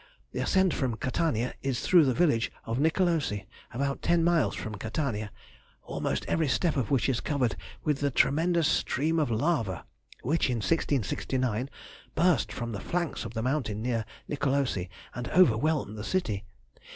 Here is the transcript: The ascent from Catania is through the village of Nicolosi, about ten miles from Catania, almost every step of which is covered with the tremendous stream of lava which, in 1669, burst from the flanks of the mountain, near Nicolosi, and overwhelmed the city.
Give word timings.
The 0.31 0.39
ascent 0.39 0.73
from 0.73 0.95
Catania 0.97 1.53
is 1.61 1.81
through 1.81 2.05
the 2.05 2.13
village 2.15 2.51
of 2.65 2.79
Nicolosi, 2.79 3.45
about 3.71 4.01
ten 4.01 4.23
miles 4.23 4.55
from 4.55 4.73
Catania, 4.73 5.29
almost 5.83 6.25
every 6.27 6.47
step 6.47 6.75
of 6.75 6.89
which 6.89 7.07
is 7.07 7.19
covered 7.19 7.55
with 7.83 7.99
the 7.99 8.09
tremendous 8.09 8.67
stream 8.67 9.19
of 9.19 9.29
lava 9.29 9.85
which, 10.23 10.49
in 10.49 10.55
1669, 10.55 11.69
burst 12.15 12.51
from 12.51 12.71
the 12.71 12.79
flanks 12.81 13.25
of 13.25 13.35
the 13.35 13.43
mountain, 13.43 13.83
near 13.83 14.03
Nicolosi, 14.27 14.89
and 15.13 15.29
overwhelmed 15.33 15.95
the 15.95 16.03
city. 16.03 16.45